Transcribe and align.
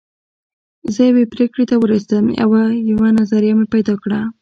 زه 0.93 1.01
يوې 1.09 1.23
پرېکړې 1.33 1.63
ته 1.69 1.75
ورسېدم 1.77 2.25
او 2.43 2.49
يوه 2.91 3.09
نظريه 3.19 3.53
مې 3.57 3.65
پيدا 3.73 3.93
کړه. 4.03 4.19